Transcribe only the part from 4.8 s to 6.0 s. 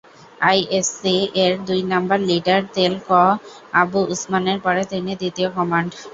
তিনি দ্বিতীয় কমান্ড।